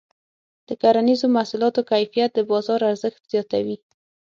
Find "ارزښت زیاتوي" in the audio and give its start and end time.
2.91-3.77